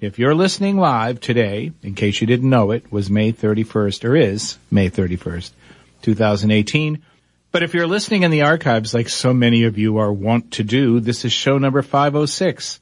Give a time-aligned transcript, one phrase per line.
[0.00, 4.16] if you're listening live today, in case you didn't know it, was May 31st, or
[4.16, 5.50] is May 31st,
[6.02, 7.02] 2018.
[7.52, 10.64] But if you're listening in the archives like so many of you are wont to
[10.64, 12.80] do, this is show number 506.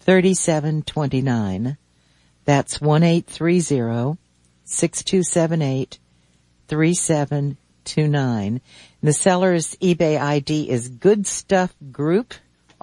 [0.00, 1.76] 3729.
[2.44, 4.18] That's 1830,
[4.64, 5.98] 6278,
[6.68, 8.60] 3729.
[9.02, 12.34] The seller's eBay ID is Good Stuff Group,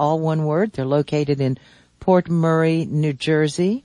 [0.01, 0.73] all one word.
[0.73, 1.59] They're located in
[1.99, 3.83] Port Murray, New Jersey.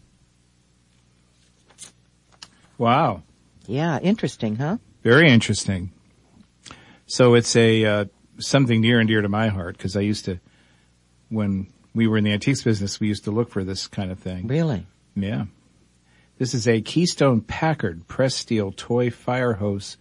[2.79, 3.23] Wow.
[3.67, 4.79] Yeah, interesting, huh?
[5.03, 5.93] Very interesting.
[7.07, 8.05] So it's a uh,
[8.39, 10.41] something near and dear to my heart because I used to,
[11.29, 14.19] when we were in the antiques business, we used to look for this kind of
[14.19, 14.47] thing.
[14.47, 14.87] Really?
[15.15, 15.45] Yeah.
[16.39, 19.99] This is a Keystone Packard press steel toy fire hose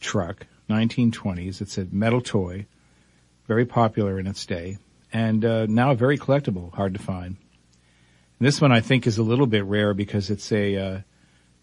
[0.00, 1.60] truck, 1920s.
[1.60, 2.66] It's a metal toy,
[3.46, 4.78] very popular in its day,
[5.14, 7.36] and uh, now very collectible, hard to find.
[8.40, 11.00] This one I think is a little bit rare because it's a uh,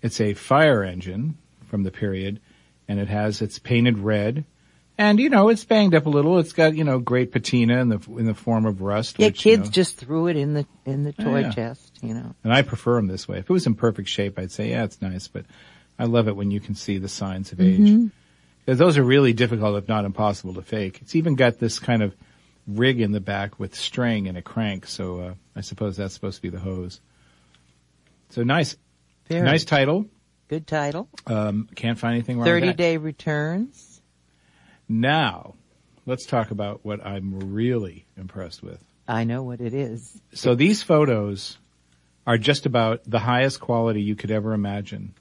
[0.02, 2.40] it's a fire engine from the period,
[2.88, 4.46] and it has it's painted red,
[4.98, 6.40] and you know it's banged up a little.
[6.40, 9.20] It's got you know great patina in the in the form of rust.
[9.20, 11.52] Yeah, which, you kids know- just threw it in the, in the toy yeah.
[11.52, 12.34] chest, you know.
[12.44, 13.38] and I prefer them this way.
[13.40, 15.46] If it was in perfect shape, I'd say, yeah, it's nice, but
[16.00, 18.10] I love it when you can see the signs of age.
[18.66, 21.00] 'Cause those are really difficult, if not impossible to fake.
[21.02, 22.16] It's even got this kind of
[22.68, 26.38] rig in the back with string and a crank, so uh, I suppose that's supposed
[26.38, 27.02] to be the hose.
[28.30, 28.78] So nice,
[29.28, 30.06] Very nice title.
[30.48, 31.08] Good title.
[31.28, 32.78] Um, can't find anything wrong with 30 that.
[32.78, 34.02] day returns.
[34.88, 35.56] Now,
[36.06, 38.84] let's talk about what I'm really impressed with.
[39.08, 40.22] I know what it is.
[40.34, 41.58] So these photos
[42.28, 45.14] are just about the highest quality you could ever imagine.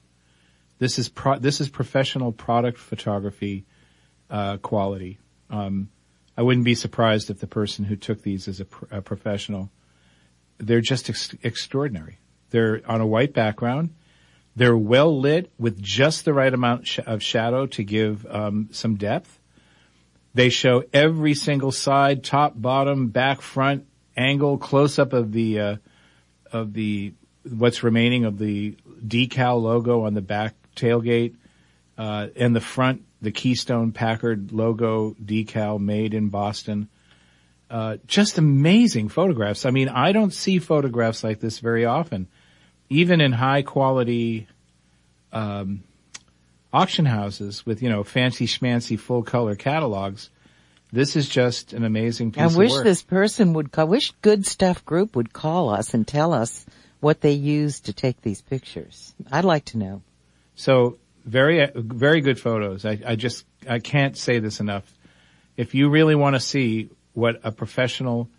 [0.79, 3.65] This is pro- this is professional product photography
[4.29, 5.19] uh, quality.
[5.49, 5.89] Um,
[6.37, 9.69] I wouldn't be surprised if the person who took these is a, pr- a professional.
[10.57, 12.19] They're just ex- extraordinary.
[12.51, 13.93] They're on a white background.
[14.55, 18.95] They're well lit with just the right amount sh- of shadow to give um, some
[18.95, 19.39] depth.
[20.33, 25.75] They show every single side, top, bottom, back, front, angle, close up of the uh,
[26.51, 27.13] of the
[27.49, 28.75] what's remaining of the
[29.05, 31.35] decal logo on the back tailgate,
[31.97, 36.89] uh, and the front, the Keystone Packard logo decal made in Boston.
[37.69, 39.65] Uh, just amazing photographs.
[39.65, 42.27] I mean, I don't see photographs like this very often,
[42.89, 44.47] even in high quality
[45.31, 45.83] um,
[46.73, 50.29] auction houses with you know fancy schmancy full color catalogs.
[50.91, 54.83] This is just an amazing piece I wish this person would call, wish Good Stuff
[54.83, 56.65] Group would call us and tell us
[56.99, 59.13] what they used to take these pictures.
[59.31, 60.01] I'd like to know.
[60.55, 62.85] So very, very good photos.
[62.85, 64.91] I, I just, I can't say this enough.
[65.57, 68.29] If you really want to see what a professional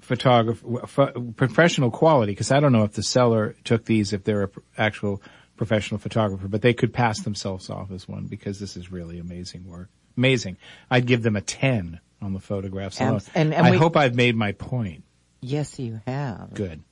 [0.00, 4.44] photographer, ph- professional quality, because I don't know if the seller took these, if they're
[4.44, 5.22] a actual
[5.56, 9.68] professional photographer, but they could pass themselves off as one because this is really amazing
[9.68, 9.88] work.
[10.16, 10.56] Amazing.
[10.90, 13.20] I'd give them a 10 on the photographs alone.
[13.34, 15.04] And- and I we- hope I've made my point.
[15.40, 16.54] Yes, you have.
[16.54, 16.82] Good.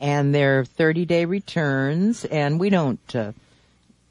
[0.00, 3.32] And they're 30 day returns and we don't, uh,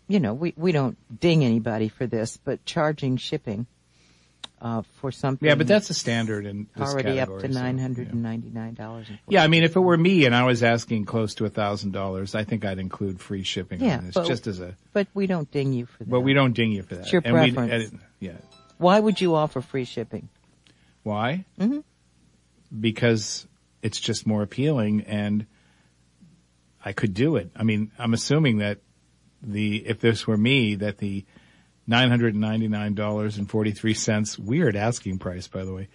[0.07, 3.65] you know, we, we don't ding anybody for this, but charging shipping
[4.61, 5.47] uh, for something.
[5.47, 7.81] Yeah, but that's a standard in already up category, to so, nine yeah.
[7.83, 9.07] hundred and ninety nine dollars.
[9.27, 11.91] Yeah, I mean, if it were me and I was asking close to a thousand
[11.91, 14.75] dollars, I think I'd include free shipping Yeah, on this, but- just as a.
[14.93, 16.09] But we don't ding you for that.
[16.09, 17.01] But we don't ding you for that.
[17.01, 17.91] It's your And we- preference.
[17.93, 18.37] it- yeah.
[18.77, 20.29] Why would you offer free shipping?
[21.03, 21.45] Why?
[21.59, 21.79] Mm-hmm.
[22.79, 23.47] Because
[23.81, 25.45] it's just more appealing, and
[26.83, 27.51] I could do it.
[27.55, 28.79] I mean, I'm assuming that
[29.41, 31.25] the if this were me, that the
[31.87, 35.73] nine hundred and ninety nine dollars and forty three cents weird asking price, by the
[35.73, 35.87] way,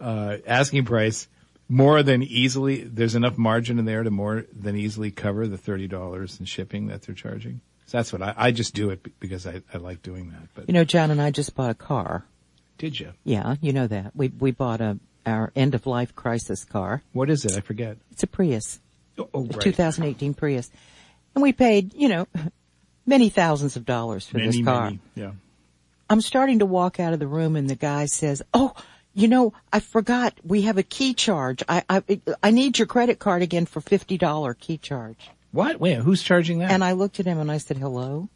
[0.00, 1.28] uh, asking price
[1.68, 2.82] more than easily.
[2.82, 6.86] There's enough margin in there to more than easily cover the thirty dollars in shipping
[6.88, 7.60] that they're charging.
[7.86, 10.48] So that's what I, I just do it because I, I like doing that.
[10.54, 12.24] But You know, John and I just bought a car.
[12.78, 13.12] did you?
[13.22, 14.16] Yeah, you know that.
[14.16, 17.02] We we bought a our end of life crisis car.
[17.12, 17.56] What is it?
[17.56, 17.96] I forget.
[18.12, 18.80] It's a Prius,
[19.18, 19.60] Oh, oh a right.
[19.60, 20.70] 2018 Prius,
[21.34, 22.26] and we paid you know
[23.06, 24.84] many thousands of dollars for Many, this car.
[24.84, 24.98] many.
[25.14, 25.32] Yeah.
[26.10, 28.74] I'm starting to walk out of the room, and the guy says, "Oh."
[29.18, 31.62] You know, I forgot we have a key charge.
[31.66, 32.02] I, I,
[32.42, 35.30] I need your credit card again for $50 key charge.
[35.52, 35.80] What?
[35.80, 36.70] Wait, who's charging that?
[36.70, 38.28] And I looked at him and I said, hello?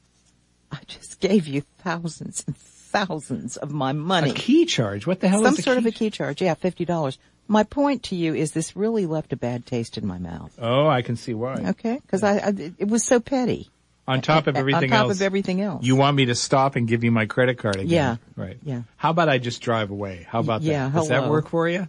[0.72, 4.30] I just gave you thousands and thousands of my money.
[4.30, 5.06] a key charge?
[5.06, 6.40] What the hell Some sort key of a key charge.
[6.40, 7.18] Yeah, $50.
[7.46, 10.56] My point to you is this really left a bad taste in my mouth.
[10.58, 11.56] Oh, I can see why.
[11.56, 12.00] Okay?
[12.10, 13.68] Cause I, I it was so petty.
[14.10, 15.84] On top of everything On top else, of everything else.
[15.84, 17.88] you want me to stop and give you my credit card again?
[17.88, 18.16] Yeah.
[18.36, 18.58] Right.
[18.62, 18.82] Yeah.
[18.96, 20.26] How about I just drive away?
[20.28, 20.94] How about Yeah, that?
[20.94, 21.88] Does that work for you?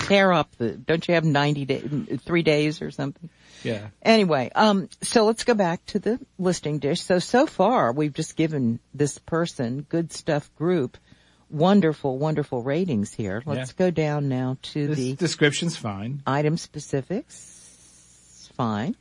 [0.00, 3.30] tear up the, don't you have 90 days, three days or something?
[3.64, 3.88] Yeah.
[4.02, 7.00] Anyway, um, so let's go back to the listing dish.
[7.00, 10.98] So, so far we've just given this person, Good Stuff Group,
[11.48, 13.42] wonderful, wonderful ratings here.
[13.46, 13.86] Let's Yeah.
[13.86, 16.22] go down now to This the description's fine.
[16.26, 18.50] item specifics.
[18.56, 18.94] Fine.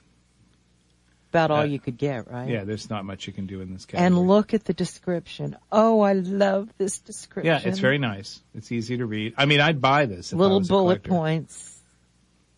[1.29, 2.49] About all Uh, you could get, right?
[2.49, 4.05] Yeah, there's not much you can do in this category.
[4.05, 5.57] And look at the description.
[5.71, 7.45] Oh, I love this description.
[7.45, 8.41] Yeah, it's very nice.
[8.55, 9.33] It's easy to read.
[9.37, 10.31] I mean, I'd buy this.
[10.31, 11.77] Little bullet points.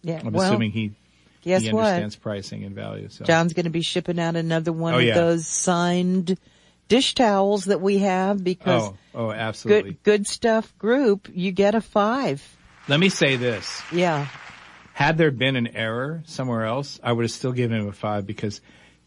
[0.01, 0.21] Yeah.
[0.23, 0.93] I'm well, assuming he
[1.41, 1.85] guess he what?
[1.85, 3.09] understands pricing and value.
[3.09, 5.15] So John's going to be shipping out another one Oh, of yeah.
[5.15, 6.37] those signed
[6.87, 9.91] dish towels that we have because oh, oh, absolutely.
[9.91, 12.43] good good stuff group you get a five.
[12.87, 14.27] Let me say this: Yeah,
[14.99, 18.27] had there been an error somewhere else, I would have still given him a five
[18.27, 18.59] because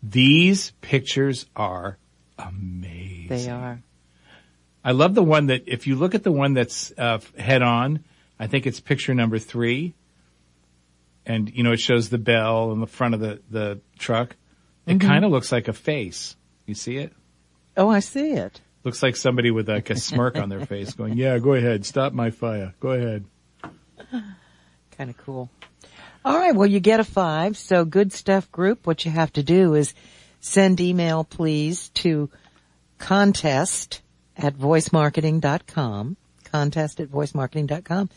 [0.02, 1.98] these pictures are
[2.38, 3.28] amazing.
[3.28, 3.82] they are.
[4.82, 8.04] I love the one that if you look at the one that's uh, head on,
[8.40, 9.92] I think it's picture number three,
[11.26, 14.34] and you know it shows the bell in the front of the the truck.
[14.86, 15.06] It Mm-hmm.
[15.08, 16.36] kind of looks like a face.
[16.66, 17.12] You see it?
[17.76, 18.62] Oh, I see it.
[18.82, 22.14] Looks like somebody with like a smirk on their face, going, "Yeah, go ahead, stop
[22.14, 22.72] my fire.
[22.80, 23.24] Go ahead."
[24.96, 25.50] Kind of cool.
[26.24, 27.56] All right, well, you get a five.
[27.56, 28.86] So good stuff group.
[28.86, 29.92] What you have to do is
[30.40, 32.30] send email, please, to
[32.98, 34.02] contest
[34.36, 38.10] at voicemarketing.com, contest at voicemarketing.com,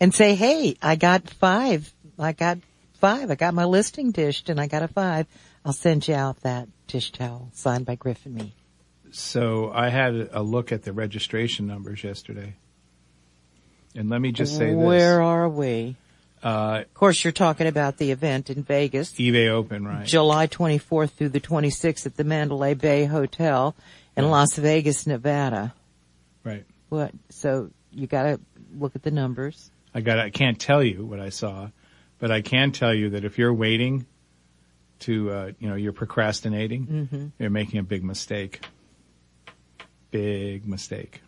[0.00, 1.92] and say, hey, I got five.
[2.18, 2.58] I got
[2.94, 3.30] five.
[3.30, 5.26] I got my listing dished and I got a five.
[5.64, 8.54] I'll send you out that dish towel signed by Griff and me.
[9.12, 12.54] So I had a look at the registration numbers yesterday,
[13.94, 15.96] and let me just say Where this: are we?
[16.42, 19.12] Uh, Of course, you're talking about the event in Vegas.
[19.12, 20.06] eBay Open, right?
[20.06, 23.74] July 24th through the 26th at the Mandalay Bay Hotel
[24.16, 24.28] in.
[24.30, 25.74] Las Vegas, Nevada.
[26.44, 26.64] right.
[26.88, 27.12] What?
[27.30, 28.40] So you got to
[28.78, 29.70] look at the numbers.
[29.94, 30.18] I got.
[30.18, 31.68] I can't tell you what I saw,
[32.18, 34.06] but I can tell you that if you're waiting
[35.00, 37.26] to, uh, you know, you're procrastinating, Mm-hmm.
[37.38, 38.64] you're making a big mistake.
[40.10, 41.22] Big mistake.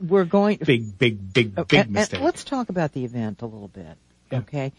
[0.00, 0.58] We're going.
[0.58, 2.20] Big, big, big, Oh, big mistake.
[2.20, 3.96] let's talk about the event a little bit.
[4.30, 4.38] Yeah.
[4.38, 4.72] Okay.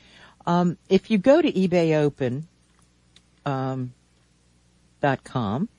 [0.46, 2.48] Um, if you go to eBay Open,
[3.46, 3.94] um,
[5.02, 5.70] dot com,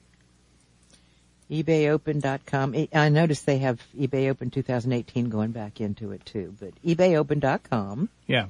[1.50, 2.75] ebayopen.com.
[2.75, 8.08] I- I noticed they have eBay Open 2018 going back into it too, but ebayopen.com
[8.26, 8.46] yeah.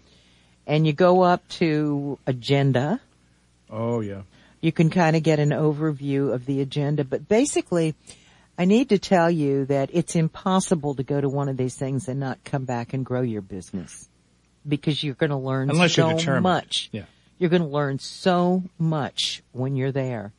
[0.67, 3.01] and you go up to agenda.
[3.71, 4.23] Oh yeah.
[4.61, 7.05] you can kind of get an overview of the agenda.
[7.05, 7.95] But basically,
[8.59, 12.09] I need to tell you that it's impossible to go to one of these things
[12.09, 14.09] and not come back and grow your business
[14.67, 16.89] because you're going to learn Unless so you're much.
[16.93, 17.05] Yeah.
[17.39, 20.33] You're going to learn so much when you're there.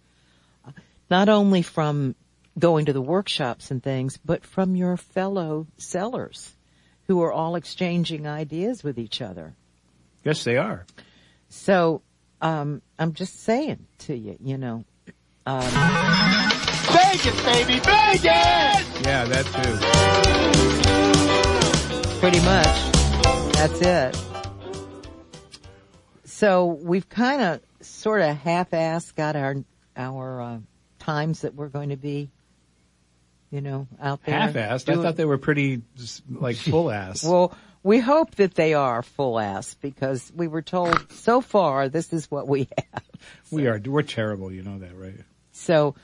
[1.09, 2.15] Not only from
[2.57, 6.55] going to the workshops and things, but from your fellow sellers
[7.07, 9.53] who are all exchanging ideas with each other.
[10.23, 10.85] Yes, they are.
[11.49, 12.01] So,
[12.41, 14.83] um, I'm just saying to you, you know,
[15.45, 18.23] Vegas, baby, Vegas!
[19.05, 19.45] Yeah, that
[22.13, 22.19] too.
[22.19, 22.96] pretty much.
[23.57, 24.17] That's it.
[26.25, 29.55] So we've kind of sort of half-assed got our,
[29.95, 30.59] our, uh,
[30.99, 32.29] times that we're going to be
[33.49, 34.37] you know, out there.
[34.39, 34.89] Half-assed.
[34.89, 35.81] I thought they were pretty,
[36.29, 37.23] like, full-ass.
[37.23, 42.11] Well, we hope that they are full ass because we were told so far this
[42.11, 43.03] is what we have.
[43.51, 43.79] we are.
[43.83, 44.51] We're terrible.
[44.51, 45.21] You know that, right?
[45.53, 45.95] So,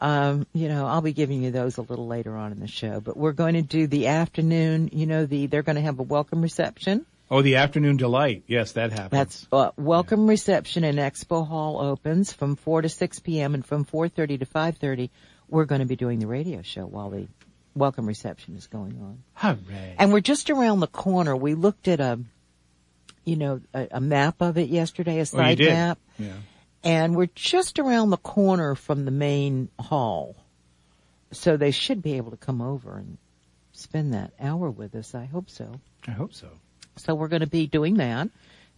[0.00, 3.00] um, you know, I'll be giving you those a little later on in the show,
[3.00, 6.04] but we're going to do the afternoon, you know, the, they're going to have a
[6.04, 7.04] welcome reception.
[7.30, 8.44] Oh, the afternoon delight.
[8.46, 9.10] Yes, that happens.
[9.10, 13.54] That's uh, welcome reception in Expo Hall opens from 4 to 6 p.m.
[13.54, 15.10] and from 4.30 to 5.30
[15.48, 17.26] we're going to be doing the radio show while the
[17.74, 19.22] welcome reception is going on.
[19.34, 19.94] Hooray.
[19.98, 21.34] And we're just around the corner.
[21.34, 22.18] We looked at a,
[23.24, 25.72] you know, a, a map of it yesterday, a oh, side did.
[25.72, 26.32] map, Yeah.
[26.88, 30.34] And we're just around the corner from the main hall.
[31.32, 33.18] So they should be able to come over and
[33.72, 35.14] spend that hour with us.
[35.14, 35.70] I hope so.
[36.06, 36.48] I hope so.
[36.96, 38.28] So we're going to be doing that.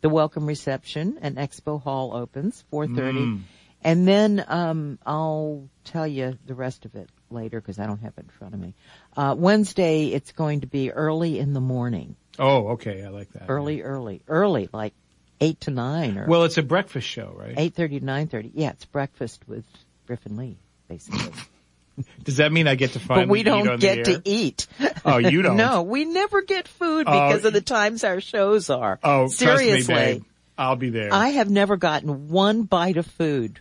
[0.01, 3.41] The welcome reception and Expo Hall opens 4:30, Mm.
[3.85, 8.15] and then um, I'll tell you the rest of it later because I don't have
[8.17, 8.75] it in front of me.
[9.17, 13.05] Uh, Wednesday it's going to be early in the morning, Oh, okay.
[13.05, 13.45] I like that.
[13.49, 14.95] early, early, early, like
[15.41, 17.55] eight to nine or Well, it's a breakfast show, right?
[17.57, 18.51] eight thirty to nine thirty.
[18.55, 19.65] Yeah, it's breakfast with
[20.07, 20.57] Griff and Lee,
[20.89, 21.33] basically.
[22.25, 23.23] Does that mean I get to find?
[23.23, 24.67] but we don't get to eat.
[25.05, 25.57] Oh, you don't?
[25.57, 28.99] no, we never get food Oh, because of the times our shows are.
[29.03, 29.95] Oh, seriously.
[29.95, 30.23] me, babe.
[30.57, 31.11] I'll be there.
[31.13, 33.61] I have never gotten one bite of food.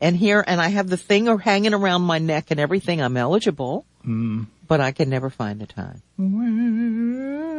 [0.00, 3.00] And here, and I have the thing hanging around my neck and everything.
[3.00, 4.46] I'm eligible, Mm.
[4.66, 6.02] but I can never find the time.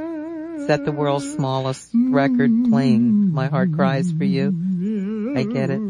[0.64, 5.34] Is that the world's smallest record playing My Heart Cries for You?
[5.36, 5.82] I get it.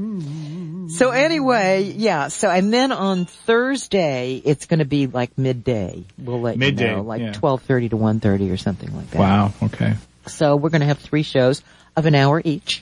[0.89, 6.03] So anyway, yeah, so, and then on Thursday, it's gonna be like midday.
[6.18, 7.34] We'll let Midday, you know, like yeah.
[7.34, 9.20] 12.30 to 1.30 or something like that.
[9.20, 9.53] wow.
[9.62, 9.94] Okay.
[10.25, 11.62] So we're gonna have three shows
[11.96, 12.82] of an hour each.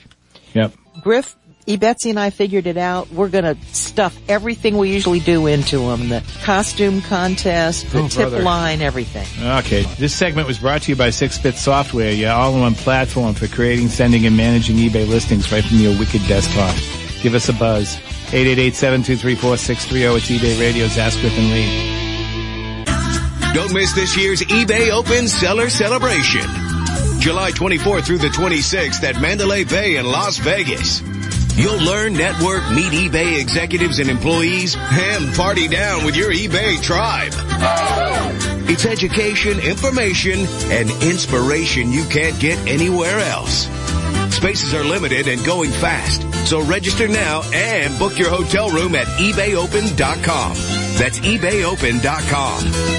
[0.54, 0.72] Yep.
[1.02, 1.76] Griff, E.
[1.76, 3.10] Betsy and I figured it out.
[3.12, 6.08] We're gonna stuff everything we usually do into them.
[6.08, 8.42] The costume contest, the Oh, tip brother.
[8.42, 9.26] line, everything.
[9.58, 9.84] Okay.
[9.98, 13.88] This segment was brought to you by Six Bit Software, your all-in-one platform for creating,
[13.90, 16.74] sending, and managing eBay listings right from your wicked desktop.
[17.22, 17.96] Give us a buzz.
[18.32, 20.16] 888-723-4630.
[20.16, 22.84] It's eBay Radio's Ask Griff and Lee.
[23.54, 26.42] Don't miss this year's eBay Open Seller Celebration.
[27.20, 31.02] July 24th through the 26th at Mandalay Bay in Las Vegas.
[31.54, 37.32] You'll learn, network, meet eBay executives and employees, and party down with your eBay tribe.
[38.68, 43.68] It's education, information, and inspiration you can't get anywhere else.
[44.34, 49.06] Spaces are limited and going fast, so register now and book your hotel room at
[49.06, 50.52] ebayopen.com.
[50.98, 52.92] That's ebayopen.com.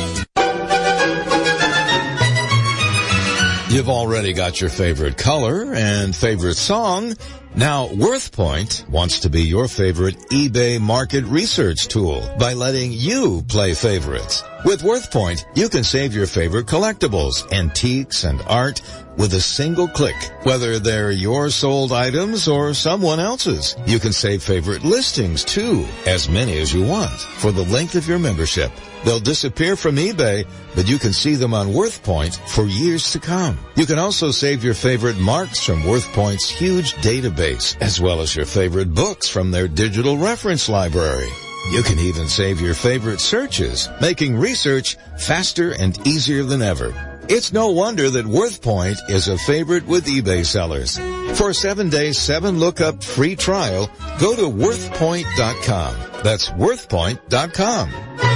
[3.74, 7.16] You've already got your favorite color and favorite song.
[7.56, 13.76] Now, WorthPoint wants to be your favorite eBay market research tool by letting you play
[13.76, 14.44] favorites.
[14.66, 18.82] With WorthPoint, you can save your favorite collectibles, antiques, and art
[19.18, 20.16] with a single click.
[20.44, 26.30] Whether they're your sold items or someone else's, you can save favorite listings too, as
[26.30, 28.72] many as you want, for the length of your membership.
[29.04, 33.60] They'll disappear from eBay, but you can see them on WorthPoint for years to come.
[33.76, 38.46] You can also save your favorite marks from WorthPoint's huge database, as well as your
[38.46, 41.30] favorite books from their digital reference library.
[41.72, 46.94] You can even save your favorite searches, making research faster and easier than ever.
[47.30, 50.98] It's no wonder that WorthPoint is a favorite with eBay sellers.
[51.38, 53.90] For a seven day, seven lookup free trial,
[54.20, 55.96] go to worthpoint.com.
[56.22, 58.33] That's worthpoint.com.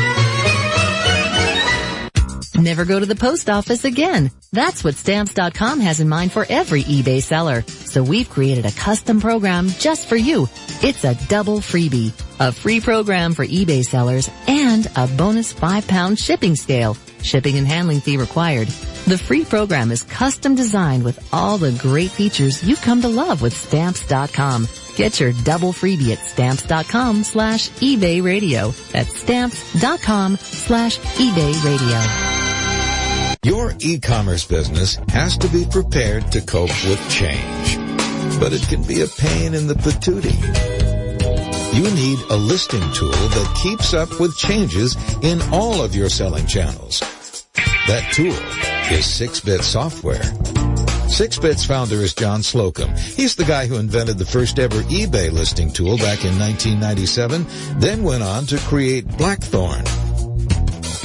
[2.58, 4.32] Never go to the post office again.
[4.52, 7.62] That's what Stamps.com has in mind for every eBay seller.
[7.62, 10.48] So we've created a custom program just for you.
[10.82, 12.14] It's a double freebie.
[12.40, 16.98] A free program for eBay sellers and a bonus five pound shipping scale.
[17.22, 18.68] Shipping and handling fee required.
[18.68, 23.42] The free program is custom designed with all the great features you've come to love
[23.42, 24.68] with Stamps.com.
[24.96, 28.72] Get your double freebie at Stamps.com slash eBay radio.
[28.92, 32.37] That's Stamps.com slash eBay radio.
[33.48, 37.78] Your e-commerce business has to be prepared to cope with change.
[38.42, 40.36] But it can be a pain in the patootie.
[41.74, 46.46] You need a listing tool that keeps up with changes in all of your selling
[46.46, 47.00] channels.
[47.88, 48.34] That tool
[48.94, 50.28] is 6-Bit Software.
[51.08, 52.94] 6-Bit's founder is John Slocum.
[52.98, 57.46] He's the guy who invented the first ever eBay listing tool back in 1997,
[57.80, 59.86] then went on to create Blackthorne.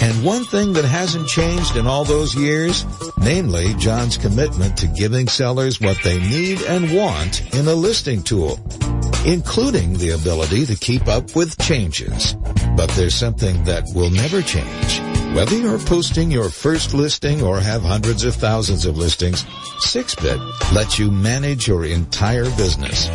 [0.03, 2.85] And one thing that hasn't changed in all those years,
[3.19, 8.59] namely John's commitment to giving sellers what they need and want in a listing tool,
[9.25, 12.35] including the ability to keep up with changes.
[12.77, 15.01] But there's something that will never change.
[15.37, 20.99] Whether you're posting your first listing or have hundreds of thousands of listings, 6bit lets
[20.99, 23.07] you manage your entire business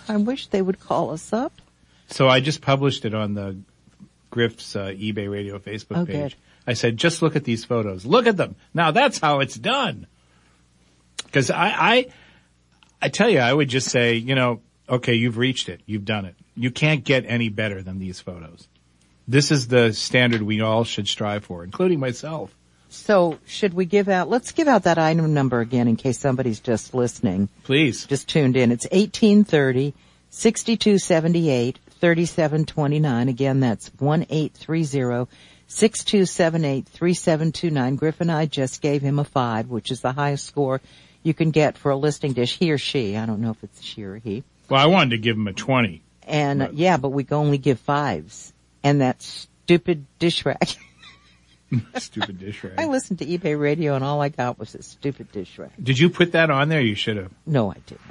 [0.09, 1.53] I wish they would call us up.
[2.07, 3.57] So I just published it on the
[4.31, 6.31] Griff's uh, eBay Radio Facebook Oh, page.
[6.33, 6.35] good.
[6.67, 8.05] I said, just look at these photos.
[8.05, 8.55] Look at them.
[8.73, 10.07] Now that's how it's done.
[11.31, 12.05] Cause I, I,
[13.01, 15.81] I tell you, I would just say, you know, okay, you've reached it.
[15.85, 16.35] You've done it.
[16.55, 18.67] You can't get any better than these photos.
[19.27, 22.55] This is the standard we all should strive for, including myself.
[22.89, 26.60] So should we give out, let's give out that item number again in case somebody's
[26.60, 28.05] just listening, Please.
[28.05, 28.72] just tuned in.
[28.72, 29.93] It's 1830
[30.31, 33.29] 6278 3729.
[33.29, 35.27] Again, that's 1830
[35.67, 37.96] 6278 3729.
[37.96, 40.81] Griff and I just gave him a five, which is the highest score
[41.22, 42.58] you can get for a listing dish.
[42.58, 43.15] He or she.
[43.15, 44.43] I don't know if it's she or he.
[44.67, 46.01] Well, I wanted to give him a 20.
[46.27, 48.53] And uh, yeah, but we can only give fives.
[48.84, 50.69] And that stupid dish rack.
[51.97, 52.73] Stupid dish rag.
[52.79, 55.71] I listened to eBay radio and all I got was a stupid dish rack.
[55.81, 56.81] Did you put that on there?
[56.81, 57.31] You should have.
[57.45, 58.01] No, I didn't.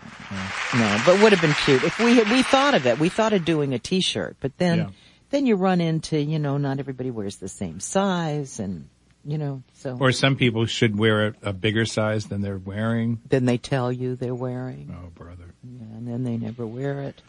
[0.77, 2.99] No, but would have been cute if we had, we thought of it.
[2.99, 4.89] We thought of doing a T-shirt, but then Yeah.
[5.31, 8.89] then you run into you know not everybody wears the same size, and
[9.25, 13.21] you know so Or some people should wear a, a bigger size than they're wearing.
[13.29, 15.48] Than they tell you they're wearing, Oh, brother.
[15.97, 17.21] And then they never wear it.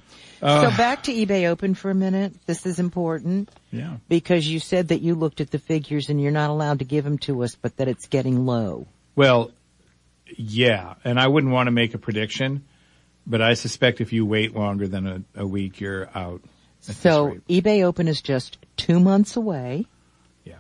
[0.41, 2.34] Uh, so back to eBay Open for a minute.
[2.46, 3.98] This is important Yeah.
[4.08, 7.03] because you said that you looked at the figures and you're not allowed to give
[7.03, 8.88] them to us, but that it's getting low.
[9.15, 9.51] Well,
[10.38, 12.63] yeah, and I wouldn't want to make a prediction,
[13.27, 16.41] but I suspect if you wait longer than a, a week, you're out.
[16.81, 19.85] So eBay Open is just two months away.
[20.46, 20.59] Yeah.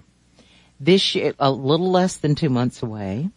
[0.79, 3.29] This year, a little less than two months away.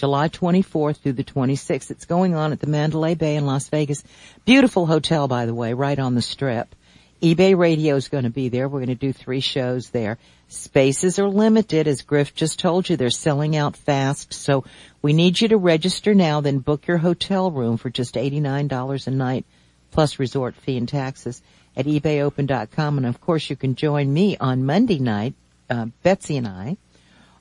[0.00, 1.90] July 24th through the 26th.
[1.90, 4.02] It's going on at the Mandalay Bay in Las Vegas.
[4.46, 6.74] Beautiful hotel, by the way, right on the strip.
[7.20, 8.66] eBay Radio is going to be there.
[8.66, 10.16] We're going to do three shows there.
[10.48, 12.96] Spaces are limited, as Griff just told you.
[12.96, 14.32] They're selling out fast.
[14.32, 14.64] So
[15.02, 19.10] we need you to register now, then book your hotel room for just $89 a
[19.10, 19.44] night
[19.90, 21.42] plus resort fee and taxes
[21.76, 22.96] at ebayopen.com.
[22.96, 25.34] And of course you can join me on Monday night.
[25.68, 26.78] Uh, Betsy and I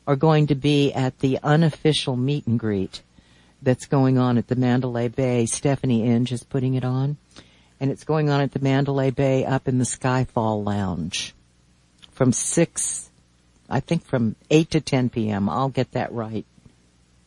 [0.09, 3.03] are going to be at the unofficial meet and greet
[3.61, 5.45] that's going on at the Mandalay Bay.
[5.45, 7.17] Stephanie Inge is putting it on.
[7.79, 11.35] And it's going on at the Mandalay Bay up in the Skyfall Lounge
[12.11, 13.09] from 6,
[13.69, 15.47] I think from 8 to 10 p.m.
[15.47, 16.43] I'll get that right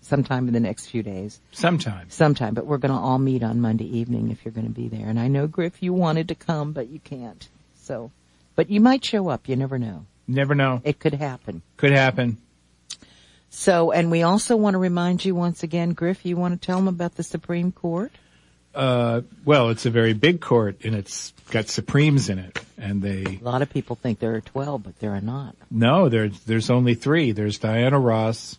[0.01, 1.41] sometime in the next few days.
[1.53, 2.11] sometime.
[2.11, 4.89] Sometime, but we're going to all meet on Monday evening if you're going to be
[4.89, 5.07] there.
[5.07, 7.49] And I know, Griff, you wanted to come, but you can't.
[7.77, 8.11] So,
[8.57, 9.49] but you might show up.
[9.49, 10.05] You never know.
[10.27, 10.83] Never know.
[10.83, 11.63] It could happen.
[11.77, 12.39] Could happen.
[13.55, 16.79] So, and we also want to remind you once again, Griff, you want to tell
[16.79, 18.11] them about the Supreme Court?
[18.75, 23.39] Uh, well, it's a very big court and it's got Supremes in it and they,
[23.43, 25.55] A lot of people think there are 12, but there are not.
[25.71, 27.33] no, there's, there's only three.
[27.33, 28.59] There's Diana Ross,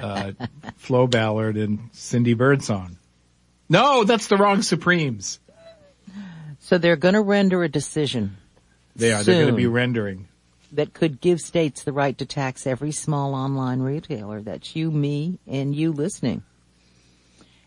[0.00, 0.32] uh,
[0.78, 2.96] Flo Ballard and Cindy Birdsong.
[3.68, 5.40] No, that's the wrong Supremes.
[6.60, 8.38] So they're going to render a decision
[8.96, 9.22] They are.
[9.22, 10.26] They're going to be rendering.
[10.76, 14.40] That could give states the right to tax every small online retailer.
[14.40, 16.42] That's you, me, and you listening.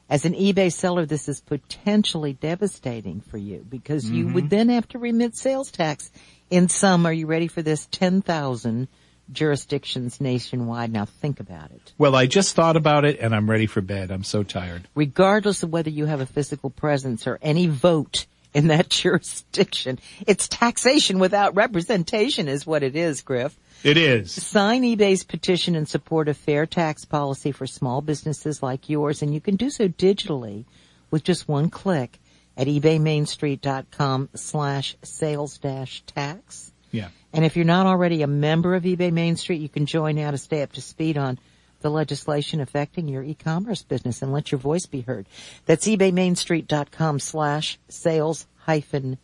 [0.09, 4.49] As an eBay seller, this is potentially devastating for you because you would mm-hmm.
[4.49, 6.11] then have to remit sales tax
[6.49, 8.87] in some, are you ready for this, 10,000
[9.31, 10.91] jurisdictions nationwide.
[10.91, 11.93] Now think about it.
[11.97, 14.11] Well, I just thought about it and I'm ready for bed.
[14.11, 14.87] I'm so tired.
[14.95, 19.99] regardless of whether you have a physical presence or any vote in that jurisdiction.
[20.27, 23.57] It's taxation without representation is what it is, Griff.
[23.83, 24.31] It is.
[24.31, 29.33] Sign eBay's petition in support of fair tax policy for small businesses like yours, and
[29.33, 30.65] you can do so digitally
[31.11, 32.19] with just one click
[32.57, 36.73] at ebaymainstreet.com slash sales dash tax.
[36.91, 37.09] Yeah.
[37.31, 40.31] And if you're not already a member of eBay Main Street, you can join now
[40.31, 41.39] to stay up to speed on
[41.81, 45.27] the legislation affecting your e-commerce business and let your voice be heard.
[45.65, 49.17] That's ebaymainstreet.com slash sales hyphen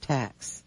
[0.00, 0.62] tax.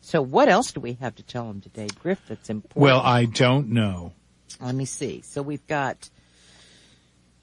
[0.00, 2.80] So what else do we have to tell them today, Griff, that's important?
[2.80, 4.12] Well, I don't know.
[4.60, 5.22] Let me see.
[5.22, 6.08] So we've got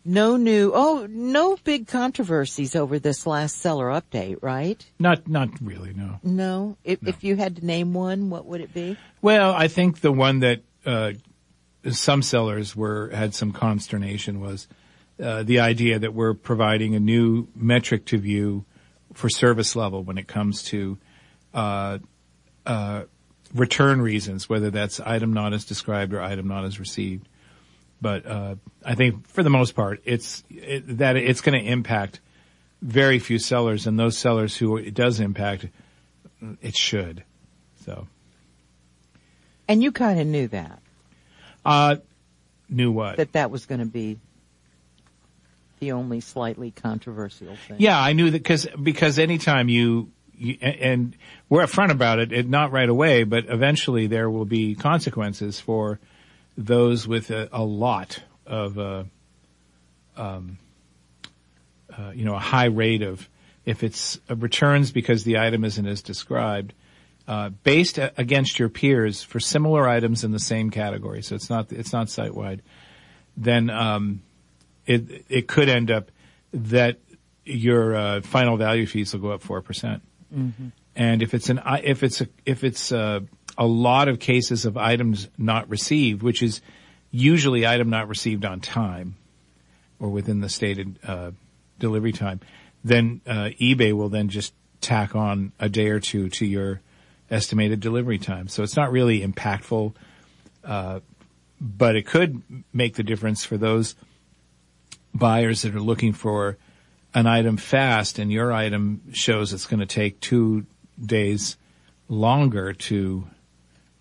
[0.05, 4.85] No new, oh, no big controversies over this last seller update, right?
[4.99, 6.19] Not, not really, no.
[6.23, 6.77] No.
[6.83, 8.97] If, if you had to name one, what would it be?
[9.21, 11.13] Well, I think the one that uh,
[11.91, 14.67] some sellers were had some consternation was
[15.21, 18.65] uh, the idea that we're providing a new metric to view
[19.13, 20.97] for service level when it comes to
[21.53, 21.99] uh,
[22.65, 23.03] uh,
[23.53, 27.27] return reasons, whether that's item not as described or item not as received.
[28.01, 32.19] But uh, I think for the most part, it's it, that it's going to impact
[32.81, 35.67] very few sellers, and those sellers who it does impact,
[36.61, 37.23] it should.
[37.85, 38.07] So.
[39.69, 40.82] And you kind of knew that.
[41.65, 41.97] Uh,
[42.69, 43.17] knew what?
[43.17, 44.19] That that was going to be
[45.79, 47.77] the only slightly controversial thing.
[47.79, 51.15] Yeah, I knew that because because anytime you, you and
[51.49, 55.99] we're upfront about it, it, not right away, but eventually there will be consequences for
[56.57, 59.03] those with a, a lot of, uh,
[60.15, 60.57] um,
[61.97, 63.27] uh, you know, a high rate of
[63.65, 66.73] if it's returns because the item isn't as described.
[67.25, 71.71] Uh, based against your peers for similar items in the same category, so it's not
[71.71, 72.61] it's not site wide.
[73.37, 74.21] Then um,
[74.85, 76.11] it it could end up
[76.51, 76.97] that
[77.45, 80.01] your uh, final value fees will go up four percent.
[80.35, 80.67] Mm-hmm.
[80.97, 83.23] And if it's an if it's a if it's a,
[83.57, 86.59] a lot of cases of items not received, which is
[87.09, 89.15] usually item not received on time
[89.97, 91.31] or within the stated uh,
[91.79, 92.41] delivery time,
[92.83, 96.81] then uh, eBay will then just tack on a day or two to your
[97.29, 98.47] estimated delivery time.
[98.47, 99.93] So it's not really impactful,
[100.63, 100.99] uh,
[101.59, 102.41] but it could
[102.73, 103.95] make the difference for those
[105.13, 106.57] buyers that are looking for
[107.13, 110.65] an item fast and your item shows it's going to take two
[111.03, 111.57] days
[112.09, 113.27] longer to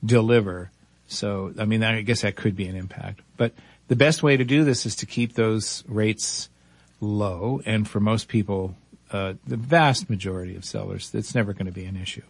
[0.05, 0.71] deliver.
[1.07, 3.21] So, I mean, I guess that could be an impact.
[3.37, 3.53] But
[3.89, 6.49] the best way to do this is to keep those rates
[7.01, 7.61] low.
[7.67, 8.75] And for most people,
[9.11, 12.23] uh, the vast majority of sellers, it's never going to be an issue.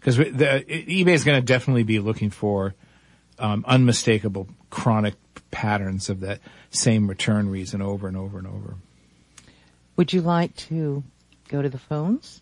[0.00, 2.74] Because eBay is going to definitely be looking for
[3.38, 5.14] um, unmistakable chronic
[5.50, 8.76] patterns of that same return reason over and over and over.
[9.96, 11.04] Would you like to
[11.48, 12.40] go to the phones?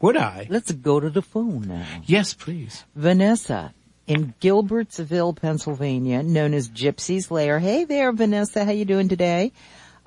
[0.00, 0.46] Would I?
[0.48, 1.86] Let's go to the phone now.
[2.06, 2.84] Yes, please.
[2.94, 3.74] Vanessa
[4.06, 7.58] in Gilbertsville, Pennsylvania, known as Gypsy's Lair.
[7.58, 8.64] Hey there, Vanessa.
[8.64, 9.52] How you doing today?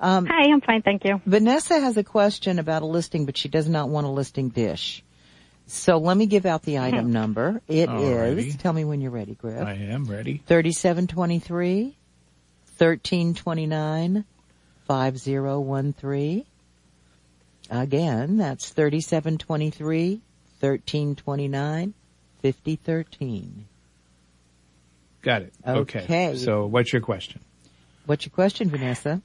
[0.00, 1.20] Um, Hi, I'm fine, thank you.
[1.24, 5.02] Vanessa has a question about a listing, but she does not want a listing dish.
[5.66, 7.60] So let me give out the item number.
[7.68, 8.48] It Alrighty.
[8.48, 8.56] is.
[8.56, 9.66] Tell me when you're ready, Griff.
[9.66, 10.42] I am ready.
[10.46, 11.96] Thirty-seven twenty-three,
[12.76, 14.24] thirteen twenty-nine,
[14.86, 16.44] five zero one three.
[17.70, 20.20] Again, that's thirty-seven twenty-three,
[20.60, 21.94] thirteen twenty-nine,
[22.42, 23.66] fifty thirteen.
[25.22, 25.54] Got it.
[25.66, 26.02] Okay.
[26.02, 26.36] okay.
[26.36, 27.40] So, what's your question?
[28.04, 29.22] What's your question, Vanessa?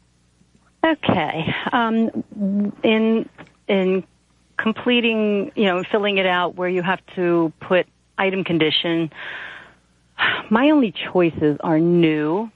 [0.85, 1.53] Okay.
[1.73, 3.29] Um, in
[3.67, 4.05] in
[4.61, 9.09] completing, you know, filling it out where you have to put item condition,
[10.49, 12.51] my only choices are new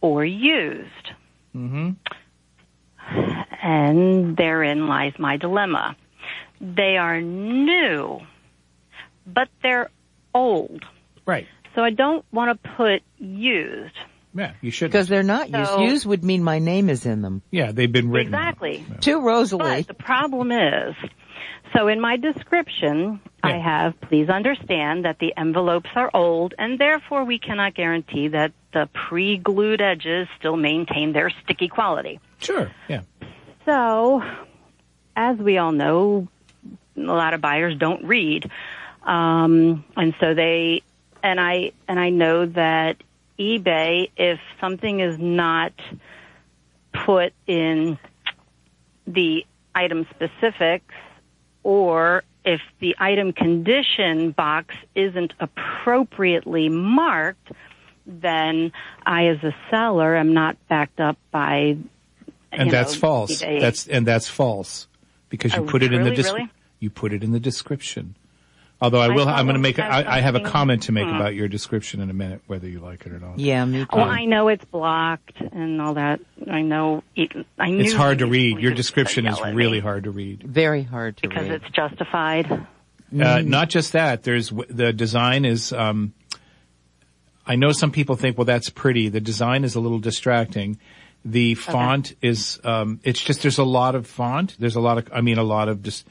[0.00, 1.10] or used.
[1.54, 1.90] Mm-hmm.
[3.62, 5.96] And therein lies my dilemma.
[6.60, 8.20] They are new,
[9.26, 9.90] but they're
[10.34, 10.84] old.
[11.26, 11.46] Right.
[11.74, 13.94] So I don't want to put used.
[14.38, 14.92] Yeah, you should.
[14.92, 15.78] Because they're not so, used.
[15.80, 17.42] Used would mean my name is in them.
[17.50, 18.32] Yeah, they've been written.
[18.32, 18.84] Exactly.
[18.88, 18.96] Yeah.
[18.96, 19.82] To Rosalie.
[19.82, 20.94] But the problem is,
[21.76, 23.50] so in my description, yeah.
[23.50, 28.52] I have, please understand that the envelopes are old and therefore we cannot guarantee that
[28.72, 32.20] the pre-glued edges still maintain their sticky quality.
[32.38, 33.02] Sure, yeah.
[33.64, 34.22] So,
[35.16, 36.28] as we all know,
[36.96, 38.48] a lot of buyers don't read.
[39.02, 40.82] Um, and so they,
[41.22, 43.02] and I, and I know that
[43.38, 45.72] eBay, if something is not
[47.04, 47.98] put in
[49.06, 50.94] the item specifics
[51.62, 57.52] or if the item condition box isn't appropriately marked,
[58.06, 58.72] then
[59.04, 61.76] I as a seller am not backed up by
[62.50, 63.42] and that's know, false.
[63.42, 63.60] eBay.
[63.60, 64.88] That's and that's false
[65.28, 66.50] because you oh, put it really, in the really?
[66.80, 68.14] you put it in the description.
[68.80, 69.78] Although I will, I am going to make.
[69.78, 71.16] A, I, I have a comment to make hmm.
[71.16, 73.38] about your description in a minute, whether you like it or not.
[73.38, 73.86] Yeah, me too.
[73.92, 76.20] Well, I know it's blocked and all that.
[76.48, 77.02] I know.
[77.16, 78.60] It, I knew it's hard to read.
[78.60, 80.44] Your description is really hard to read.
[80.44, 82.52] Very hard to because read because it's justified.
[82.52, 82.56] Uh,
[83.10, 83.46] mm.
[83.46, 84.22] Not just that.
[84.22, 85.72] There's the design is.
[85.72, 86.14] Um,
[87.44, 89.08] I know some people think, well, that's pretty.
[89.08, 90.78] The design is a little distracting.
[91.24, 92.28] The font okay.
[92.28, 92.60] is.
[92.62, 94.54] Um, it's just there's a lot of font.
[94.60, 95.10] There's a lot of.
[95.12, 96.06] I mean, a lot of just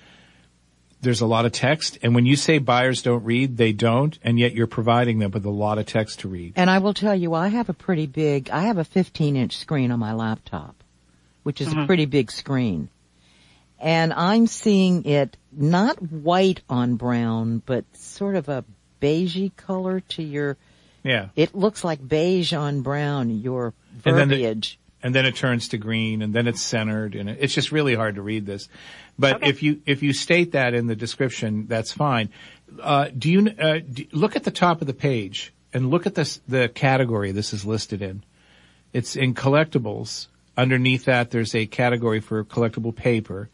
[1.01, 1.99] there's a lot of text.
[2.01, 4.17] And when you say buyers don't read, they don't.
[4.23, 6.53] And yet you're providing them with a lot of text to read.
[6.55, 9.57] And I will tell you, I have a pretty big, I have a 15 inch
[9.57, 10.75] screen on my laptop.
[11.43, 11.85] which is a mm-hmm.
[11.85, 12.89] pretty big screen.
[13.79, 18.65] And I'm seeing it not white on brown, but sort of a
[19.01, 20.57] beigey color to your,
[21.03, 21.29] Yeah.
[21.37, 24.77] it looks like beige on brown, your And then the- verbiage.
[25.03, 28.15] And then it turns to green and then it's centered and it's just really hard
[28.15, 28.67] to read this.
[29.19, 29.49] But Okay.
[29.49, 32.29] if you, if you state that in the description, that's fine.
[32.81, 36.15] Uh, do you, uh, do, look at the top of the page and look at
[36.15, 38.23] this, the category this is listed in.
[38.93, 40.27] It's in collectibles.
[40.55, 43.49] Underneath that, there's a category for collectible paper.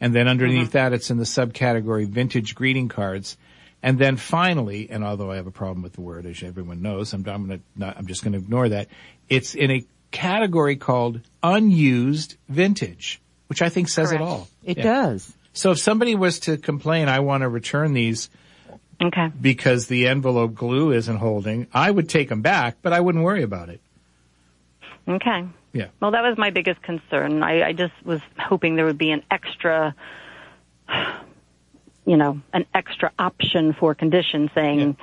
[0.00, 3.36] And then underneath that, it's in the subcategory vintage greeting cards.
[3.82, 7.12] And then finally, and although I have a problem with the word, as everyone knows,
[7.12, 8.88] I'm, I'm gonna, not, I'm just gonna ignore that.
[9.28, 14.22] It's in a category called unused vintage, which I think says Correct.
[14.22, 14.48] it all.
[14.64, 14.84] It Yeah.
[14.84, 15.34] does.
[15.52, 18.30] So if somebody was to complain, I want to return these
[19.00, 19.28] Okay.
[19.40, 23.42] because the envelope glue isn't holding, I would take them back, but I wouldn't worry
[23.42, 23.80] about it.
[25.08, 25.44] Okay.
[25.72, 25.86] Yeah.
[26.00, 27.42] Well, that was my biggest concern.
[27.42, 29.94] I, I just was hoping there would be an extra,
[32.06, 34.96] you know, an extra option for condition saying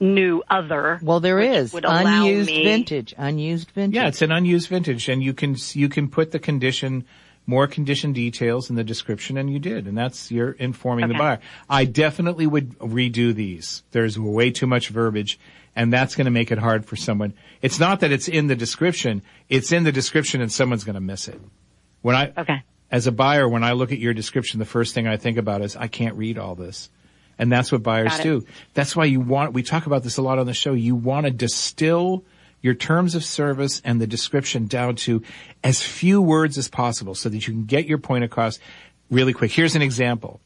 [0.00, 0.98] new other.
[1.02, 3.94] Well, there which is would allow unused me- vintage, unused vintage.
[3.96, 7.04] Yeah, it's an unused vintage, and you can you can put the condition,
[7.46, 11.40] more condition details in the description, and you did, and that's you're informing the buyer.
[11.68, 13.82] I definitely would redo these.
[13.92, 15.38] There's way too much verbiage,
[15.74, 17.34] and that's going to make it hard for someone.
[17.62, 21.00] It's not that it's in the description; it's in the description, and someone's going to
[21.00, 21.40] miss it.
[22.02, 22.62] When I Okay.
[22.90, 25.62] as a buyer, when I look at your description, the first thing I think about
[25.62, 26.90] is I can't read all this.
[27.38, 28.46] And that's what buyers do.
[28.74, 30.72] That's why you want, we talk about this a lot on the show.
[30.72, 32.24] You want to distill
[32.62, 35.22] your terms of service and the description down to
[35.62, 38.58] as few words as possible so that you can get your point across
[39.10, 39.52] really quick.
[39.52, 40.40] Here's an example.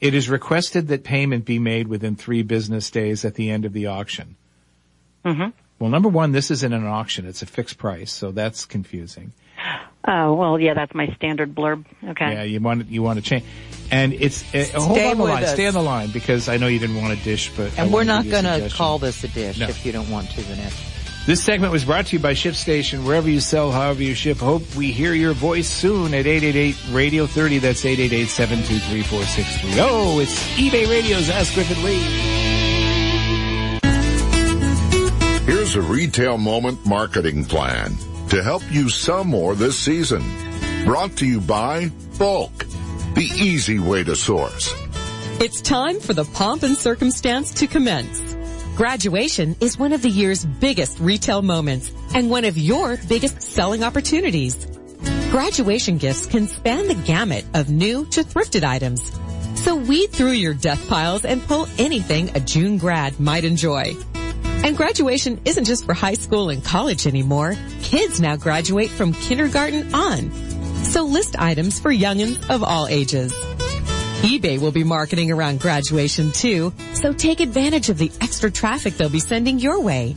[0.00, 3.72] It is requested that payment be made within three business days at the end of
[3.72, 4.36] the auction.
[5.24, 5.50] Mm-hmm.
[5.78, 7.26] Well, number one, this isn't an auction.
[7.26, 8.12] It's a fixed price.
[8.12, 9.32] So that's confusing.
[10.08, 11.84] Oh, well, yeah, that's my standard blurb.
[12.10, 12.32] Okay.
[12.32, 13.44] Yeah, you want you want to change,
[13.90, 15.52] and it's uh, hold Stay on the line, us.
[15.52, 17.92] stay on the line because I know you didn't want a dish, but I and
[17.92, 19.66] we're not give you a going to call this a dish No.
[19.68, 20.92] if you don't want to, Vanessa.
[21.26, 23.04] This segment was brought to you by ShipStation.
[23.04, 24.36] Wherever you sell, however you ship.
[24.38, 27.58] Hope we hear your voice soon at 888 Radio 30.
[27.58, 29.80] That's 888 723 4630.
[29.80, 31.98] Oh, it's eBay Radio's Ask Griff and Lee.
[35.52, 37.96] Here's a retail moment marketing plan
[38.36, 40.22] to help you sell more this season.
[40.84, 41.86] Brought to you by
[42.18, 44.74] BULQ, the easy way to source.
[45.40, 48.36] It's time for the pomp and circumstance to commence.
[48.76, 53.82] Graduation is one of the year's biggest retail moments and one of your biggest selling
[53.82, 54.66] opportunities.
[55.30, 59.18] Graduation gifts can span the gamut of new to thrifted items.
[59.64, 63.94] So weed through your death piles and pull anything a June grad might enjoy.
[64.64, 67.54] And graduation isn't just for high school and college anymore.
[67.82, 70.32] Kids now graduate from kindergarten on.
[70.84, 73.32] So list items for youngins of all ages.
[74.22, 79.08] eBay will be marketing around graduation too, so take advantage of the extra traffic they'll
[79.08, 80.16] be sending your way.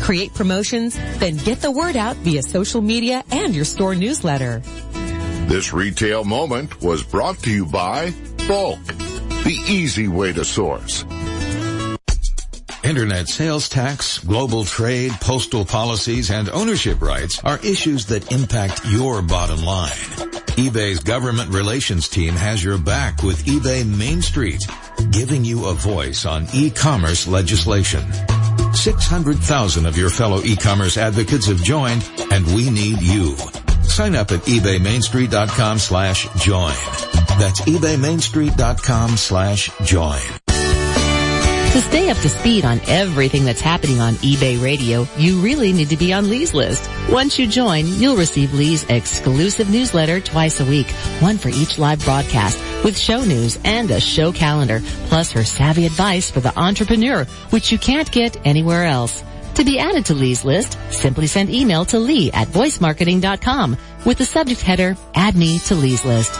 [0.00, 4.62] Create promotions, then get the word out via social media and your store newsletter.
[5.48, 8.10] This retail moment was brought to you by
[8.46, 11.04] BULQ, the easy way to source.
[12.88, 19.20] Internet sales tax, global trade, postal policies, and ownership rights are issues that impact your
[19.20, 19.90] bottom line.
[20.56, 24.66] eBay's government relations team has your back with eBay Main Street,
[25.10, 28.02] giving you a voice on e-commerce legislation.
[28.72, 33.36] 600,000 of your fellow e-commerce advocates have joined, and we need you.
[33.82, 36.72] Sign up at ebaymainstreet.com slash join.
[37.38, 40.37] That's ebaymainstreet.com slash join.
[41.72, 45.90] To stay up to speed on everything that's happening on eBay Radio, you really need
[45.90, 46.90] to be on Lee's list.
[47.08, 52.02] Once you join, you'll receive Lee's exclusive newsletter twice a week, one for each live
[52.04, 57.24] broadcast, with show news and a show calendar, plus her savvy advice for the entrepreneur,
[57.50, 59.22] which you can't get anywhere else.
[59.56, 64.24] To be added to Lee's list, simply send email to lee at voicemarketing.com with the
[64.24, 66.32] subject header, add me to Lee's list.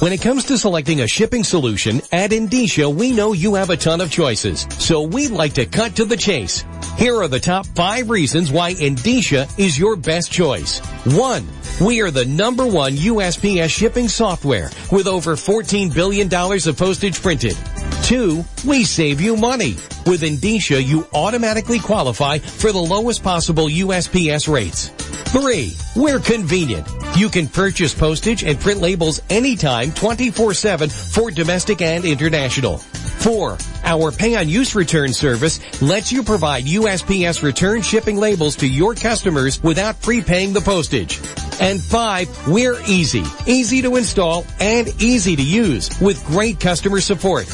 [0.00, 3.76] When it comes to selecting a shipping solution, at Endicia we know you have a
[3.76, 6.64] ton of choices, so we'd like to cut to the chase.
[6.96, 10.78] Here are the top five reasons why Endicia is your best choice.
[11.04, 11.46] One,
[11.82, 17.58] we are the number one USPS shipping software with over $14 billion of postage printed.
[18.02, 19.74] Two, we save you money.
[20.06, 24.88] With Endicia, you automatically qualify for the lowest possible USPS rates.
[25.30, 26.88] Three, we're convenient.
[27.16, 32.78] You can purchase postage and print labels anytime 24-7 for domestic and international.
[32.78, 38.66] Four, our pay on use return service lets you provide USPS return shipping labels to
[38.66, 41.20] your customers without prepaying the postage.
[41.60, 43.24] And five, we're easy.
[43.46, 47.46] Easy to install and easy to use with great customer support.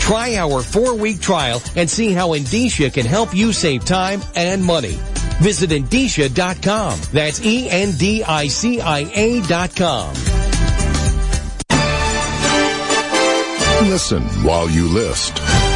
[0.00, 4.62] Try our four week trial and see how Endicia can help you save time and
[4.62, 4.98] money.
[5.40, 6.98] Visit Endicia.com.
[7.12, 10.14] That's E-N-D-I-C-I-A dot com.
[13.88, 15.73] Listen while you list.